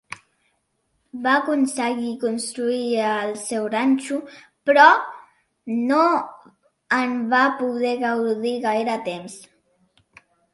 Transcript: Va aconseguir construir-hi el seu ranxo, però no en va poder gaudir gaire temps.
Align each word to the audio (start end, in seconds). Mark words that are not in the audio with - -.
Va 1.25 1.33
aconseguir 1.41 2.13
construir-hi 2.23 2.95
el 3.09 3.33
seu 3.41 3.67
ranxo, 3.73 4.17
però 4.69 4.87
no 5.91 5.99
en 7.01 7.13
va 7.35 7.43
poder 7.61 7.93
gaudir 8.07 8.55
gaire 8.67 8.97
temps. 9.11 9.37